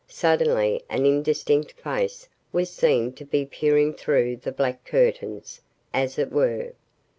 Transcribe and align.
Suddenly 0.07 0.83
an 0.89 1.05
indistinct 1.05 1.73
face 1.73 2.27
was 2.51 2.71
seen 2.71 3.13
to 3.13 3.23
be 3.23 3.45
peering 3.45 3.93
through 3.93 4.37
the 4.37 4.51
black 4.51 4.83
curtains, 4.83 5.61
as 5.93 6.17
it 6.17 6.31
were. 6.31 6.73